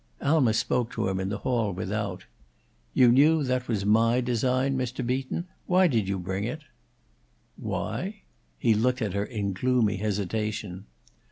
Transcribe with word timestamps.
Alma 0.23 0.55
spoke 0.55 0.91
to 0.93 1.07
him 1.07 1.19
in 1.19 1.29
the 1.29 1.37
hall 1.37 1.73
without. 1.73 2.25
"You 2.95 3.11
knew 3.11 3.43
that 3.43 3.67
was 3.67 3.85
my 3.85 4.19
design, 4.19 4.75
Mr. 4.75 5.05
Beaton. 5.05 5.45
Why 5.67 5.85
did 5.85 6.07
you 6.07 6.17
bring 6.17 6.43
it?" 6.43 6.61
"Why?" 7.55 8.23
He 8.57 8.73
looked 8.73 9.03
at 9.03 9.13
her 9.13 9.23
in 9.25 9.53
gloomy 9.53 9.97
hesitation. 9.97 10.85